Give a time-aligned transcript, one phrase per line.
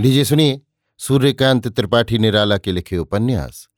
[0.00, 0.60] लीजिए, सुनिए।
[0.98, 3.68] सूर्यकांत त्रिपाठी निराला के लिखे उपन्यास।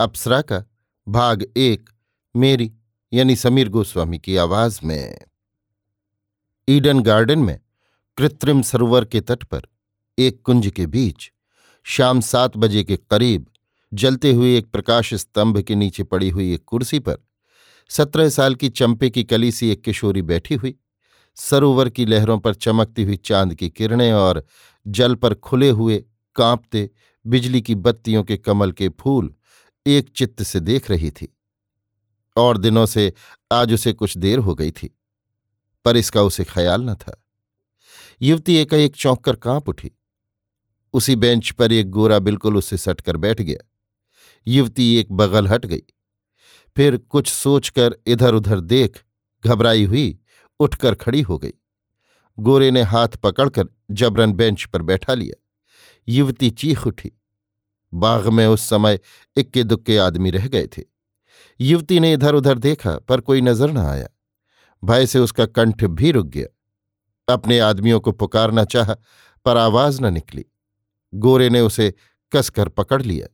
[0.00, 0.64] अप्सरा का
[1.08, 1.90] भाग एक,
[2.36, 2.72] मेरी,
[3.12, 5.18] यानी समीर गोस्वामी की आवाज़ में।
[6.68, 7.60] ईडन गार्डन में
[8.16, 9.62] कृत्रिम सरोवर के तट पर
[10.18, 11.32] एक कुंज के बीच
[11.84, 13.46] शाम सात बजे के करीब
[13.94, 17.18] जलते हुए एक प्रकाश स्तंभ के नीचे पड़ी हुई एक कुर्सी पर
[17.88, 20.74] सत्रह साल की चंपे की कली सी एक किशोरी बैठी हुई।
[21.36, 24.44] सरोवर की लहरों पर चमकती हुई चाँद की किरणें और
[24.86, 26.04] जल पर खुले हुए
[26.36, 26.90] कांपते
[27.26, 29.34] बिजली की बत्तियों के कमल के फूल
[29.86, 31.36] एक चित्त से देख रही थी।
[32.36, 33.12] और दिनों से
[33.52, 34.98] आज उसे कुछ देर हो गई थी,
[35.84, 37.24] पर इसका उसे ख्याल न था।
[38.22, 39.90] युवती एकाएक चौंक कर काँप उठी।
[40.92, 43.70] उसी बेंच पर एक गोरा बिल्कुल उससे सटकर बैठ गया।
[44.46, 45.82] युवती एक बगल हट गई।
[46.76, 49.04] फिर कुछ सोचकर इधर उधर देख
[49.44, 50.18] घबराई हुई
[50.60, 51.52] उठकर खड़ी हो गई।
[52.38, 55.42] गोरे ने हाथ पकड़कर जबरन बेंच पर बैठा लिया।
[56.08, 57.12] युवती चीख उठी।
[57.94, 59.00] बाग में उस समय
[59.36, 60.82] इक्के दुक्के आदमी रह गए थे।
[61.60, 64.08] युवती ने इधर उधर देखा, पर कोई नज़र न आया।
[64.84, 66.46] भय से उसका कंठ भी रुक गया।
[67.34, 68.94] अपने आदमियों को पुकारना चाह,
[69.44, 70.44] पर आवाज़ न निकली।
[71.14, 71.94] गोरे ने उसे
[72.32, 73.26] कसकर पकड़ लिया।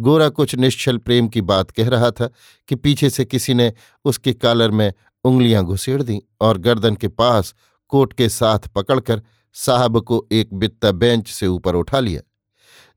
[0.00, 2.30] गोरा कुछ निश्चल प्रेम की बात कह रहा था
[2.68, 3.72] कि पीछे से किसी ने
[4.04, 4.92] उसके कालर में
[5.24, 7.54] उंगलियाँ घुसेड़ दी और गर्दन के पास
[7.88, 9.22] कोट के साथ पकड़कर
[9.56, 12.20] साहब को एक बित्ता बेंच से ऊपर उठा लिया,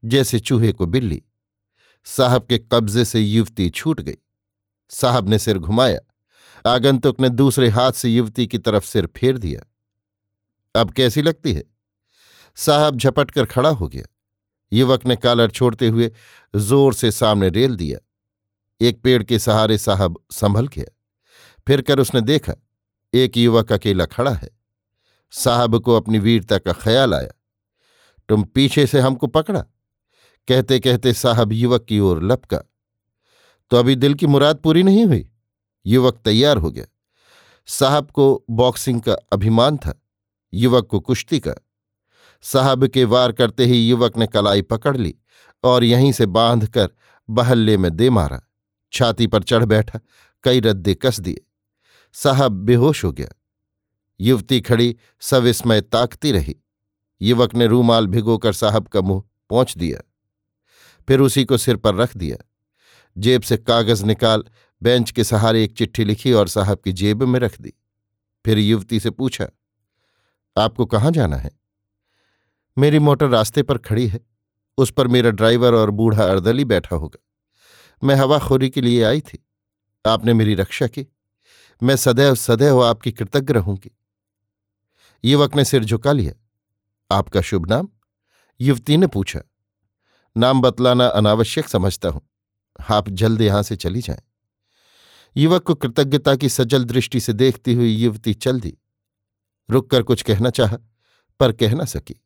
[0.03, 1.21] जैसे चूहे को बिल्ली।
[2.05, 4.17] साहब के कब्जे से युवती छूट गई।
[4.89, 5.99] साहब ने सिर घुमाया।
[6.65, 9.61] आगंतुक ने दूसरे हाथ से युवती की तरफ़ सिर फेर दिया।
[10.75, 11.63] अब कैसी लगती है?
[12.55, 14.05] साहब झपट कर खड़ा हो गया।
[14.71, 16.11] युवक ने कालर छोड़ते हुए
[16.55, 17.99] ज़ोर से सामने रेल दिया।
[18.81, 20.85] एक पेड़ के सहारे साहब संभल गया।
[21.67, 22.53] फिर कर उसने देखा,
[23.13, 24.49] एक युवक अकेला खड़ा है।
[25.31, 27.29] साहब को अपनी वीरता का ख्याल आया।
[28.29, 29.61] तुम पीछे से हमको पकड़ा।
[30.47, 32.57] कहते कहते साहब युवक की ओर लपका।
[33.69, 35.29] तो अभी दिल की मुराद पूरी नहीं हुई?
[35.85, 36.85] युवक तैयार हो गया।
[37.65, 40.01] साहब को बॉक्सिंग का अभिमान था।
[40.53, 41.53] युवक को कुश्ती का।
[42.41, 45.15] साहब के वार करते ही युवक ने कलाई पकड़ ली
[45.63, 46.89] और यहीं से बाँध कर
[47.29, 48.41] बहल्ले में दे मारा।
[48.93, 49.99] छाती पर चढ़ बैठा,
[50.43, 51.47] कई रद्दे कस दिए।
[52.13, 53.29] साहब बेहोश हो गया।
[54.19, 56.55] युवती खड़ी सविस्मय ताकती रही।
[57.21, 60.11] युवक ने रूमाल भिगोकर साहब का मुँह पहुँच दिया।
[61.07, 62.49] फिर उसी को सिर पर रख दिया।
[63.17, 64.43] जेब से कागज़ निकाल,
[64.83, 67.73] बेंच के सहारे एक चिट्ठी लिखी और साहब की जेब में रख दी।
[68.45, 69.47] फिर युवती से पूछा,
[70.57, 71.51] आपको कहाँ जाना है?
[72.77, 74.19] मेरी मोटर रास्ते पर खड़ी है।
[74.77, 77.25] उस पर मेरा ड्राइवर और बूढ़ा अर्दली बैठा होगा।
[78.07, 79.45] मैं हवाखोरी के लिए आई थी।
[80.07, 81.07] आपने मेरी रक्षा की।
[81.83, 83.97] मैं सदैव सदैव आपकी कृतज्ञ रहूँगी।
[85.25, 86.33] युवक ने सिर झुका लिया।
[87.15, 87.89] आपका शुभ नाम?
[88.61, 89.41] युवती ने पूछा।
[90.37, 92.21] नाम बतलाना अनावश्यक समझता हूँ।
[92.91, 94.21] आप जल्द यहाँ से चली जाएँ।
[95.37, 98.77] युवक को कृतज्ञता की सजल दृष्टि से देखती हुई युवती चल दी।
[99.69, 100.75] रुककर कुछ कहना चाह,
[101.39, 102.23] पर कह न सकी।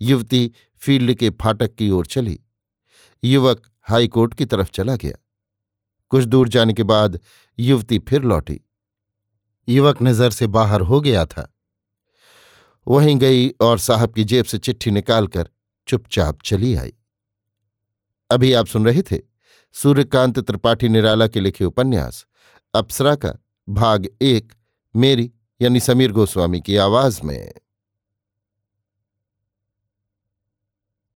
[0.00, 2.40] युवती फ़ील्ड के फाटक की ओर चली।
[3.24, 5.27] युवक हाईकोर्ट की तरफ़ चला गया।
[6.08, 7.20] कुछ दूर जाने के बाद
[7.58, 8.60] युवती फिर लौटी।
[9.68, 11.54] युवक नज़र से बाहर हो गया था।
[12.88, 15.48] वहीं गई और साहब की जेब से चिट्ठी निकालकर
[15.86, 16.92] चुपचाप चली आई।
[18.30, 19.18] अभी आप सुन रहे थे
[19.72, 22.26] सूर्यकांत त्रिपाठी निराला के लिखे उपन्यास,
[22.74, 23.34] अप्सरा का
[23.68, 24.52] भाग एक,
[24.96, 27.52] मेरी यानी समीर गोस्वामी की आवाज़ में।